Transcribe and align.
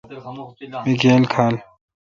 می 0.85 0.93
گیل 1.01 1.23
کھال۔ 1.33 1.55